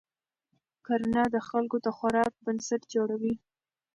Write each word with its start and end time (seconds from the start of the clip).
کرنه 0.85 1.21
د 1.35 1.37
خلکو 1.49 1.77
د 1.85 1.87
خوراک 1.97 2.33
بنسټ 2.45 2.81
جوړوي 2.93 3.33